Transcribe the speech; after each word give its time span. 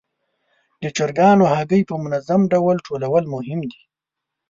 د 0.81 0.83
چرګانو 0.97 1.43
هګۍ 1.53 1.81
په 1.89 1.95
منظم 2.03 2.41
ډول 2.53 2.75
ټولول 2.87 3.23
مهم 3.33 3.59
دي. 3.71 3.81